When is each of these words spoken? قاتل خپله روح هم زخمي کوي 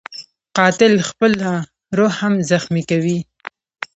قاتل 0.57 0.93
خپله 1.09 1.49
روح 1.97 2.13
هم 2.23 2.33
زخمي 2.49 2.83
کوي 2.89 3.17